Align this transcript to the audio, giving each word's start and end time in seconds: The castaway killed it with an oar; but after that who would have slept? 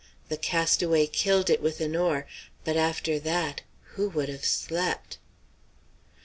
The 0.29 0.37
castaway 0.37 1.05
killed 1.05 1.47
it 1.51 1.61
with 1.61 1.79
an 1.79 1.95
oar; 1.95 2.25
but 2.63 2.75
after 2.75 3.19
that 3.19 3.61
who 3.93 4.09
would 4.09 4.29
have 4.29 4.45
slept? 4.45 5.19